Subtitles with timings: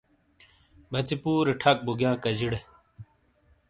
[0.91, 2.59] بَژی پُورے ٹھَک بو گِیاں کَجی ڑے۔